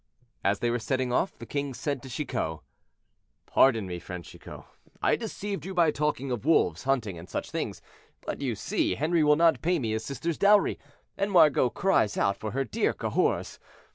[0.43, 2.61] As they were setting off, the king said to Chicot:
[3.45, 4.63] "Pardon me, friend Chicot,
[4.99, 7.83] I deceived you by talking of wolves, hunting, and such things,
[8.21, 10.79] but you see Henri will not pay me his sister's dowry,
[11.19, 13.59] and Margot cries out for her dear Cahors.